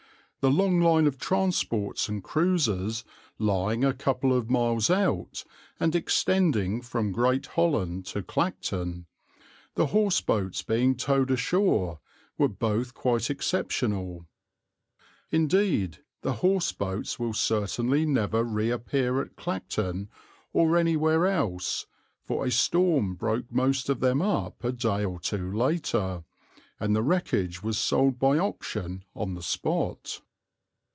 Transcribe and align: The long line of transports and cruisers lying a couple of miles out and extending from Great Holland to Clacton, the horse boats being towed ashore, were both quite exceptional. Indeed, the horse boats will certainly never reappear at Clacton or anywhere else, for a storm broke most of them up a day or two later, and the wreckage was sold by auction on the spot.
The 0.43 0.49
long 0.49 0.79
line 0.81 1.05
of 1.05 1.19
transports 1.19 2.09
and 2.09 2.23
cruisers 2.23 3.03
lying 3.37 3.85
a 3.85 3.93
couple 3.93 4.33
of 4.35 4.49
miles 4.49 4.89
out 4.89 5.43
and 5.79 5.93
extending 5.93 6.81
from 6.81 7.11
Great 7.11 7.45
Holland 7.45 8.07
to 8.07 8.23
Clacton, 8.23 9.05
the 9.75 9.85
horse 9.85 10.19
boats 10.19 10.63
being 10.63 10.95
towed 10.95 11.29
ashore, 11.29 11.99
were 12.39 12.47
both 12.47 12.95
quite 12.95 13.29
exceptional. 13.29 14.25
Indeed, 15.29 15.99
the 16.23 16.33
horse 16.33 16.71
boats 16.71 17.19
will 17.19 17.33
certainly 17.33 18.07
never 18.07 18.43
reappear 18.43 19.21
at 19.21 19.35
Clacton 19.35 20.09
or 20.53 20.75
anywhere 20.75 21.27
else, 21.27 21.85
for 22.23 22.47
a 22.47 22.49
storm 22.51 23.13
broke 23.13 23.51
most 23.51 23.89
of 23.89 23.99
them 23.99 24.23
up 24.23 24.63
a 24.63 24.71
day 24.71 25.05
or 25.05 25.19
two 25.19 25.51
later, 25.53 26.23
and 26.79 26.95
the 26.95 27.03
wreckage 27.03 27.61
was 27.61 27.77
sold 27.77 28.17
by 28.17 28.39
auction 28.39 29.03
on 29.13 29.35
the 29.35 29.43
spot. 29.43 30.19